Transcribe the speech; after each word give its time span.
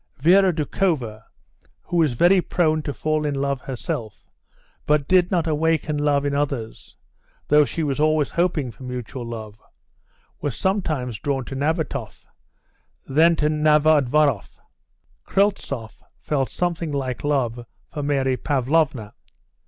Vera 0.17 0.51
Doukhova, 0.51 1.25
who 1.83 1.97
was 1.97 2.13
very 2.13 2.41
prone 2.41 2.81
to 2.81 2.91
fall 2.91 3.23
in 3.23 3.35
love 3.35 3.61
herself, 3.61 4.27
but 4.87 5.07
did 5.07 5.29
not 5.29 5.45
awaken 5.45 5.95
love 5.95 6.25
in 6.25 6.33
others, 6.33 6.97
though 7.49 7.63
she 7.65 7.83
was 7.83 7.99
always 7.99 8.31
hoping 8.31 8.71
for 8.71 8.81
mutual 8.81 9.23
love, 9.23 9.61
was 10.41 10.57
sometimes 10.57 11.19
drawn 11.19 11.45
to 11.45 11.55
Nabatoff, 11.55 12.25
then 13.05 13.35
to 13.35 13.47
Novodvoroff. 13.47 14.59
Kryltzoff 15.23 16.01
felt 16.19 16.49
something 16.49 16.91
like 16.91 17.23
love 17.23 17.63
for 17.93 18.01
Mary 18.01 18.37
Pavlovna. 18.37 19.13